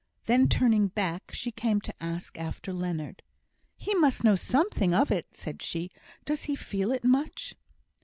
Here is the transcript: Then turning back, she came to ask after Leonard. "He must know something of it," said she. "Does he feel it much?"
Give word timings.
Then 0.23 0.47
turning 0.49 0.87
back, 0.87 1.31
she 1.31 1.51
came 1.51 1.79
to 1.81 1.93
ask 2.03 2.35
after 2.39 2.73
Leonard. 2.73 3.21
"He 3.77 3.93
must 3.93 4.23
know 4.23 4.33
something 4.35 4.95
of 4.95 5.11
it," 5.11 5.35
said 5.35 5.61
she. 5.61 5.91
"Does 6.25 6.45
he 6.45 6.55
feel 6.55 6.91
it 6.91 7.03
much?" 7.03 7.53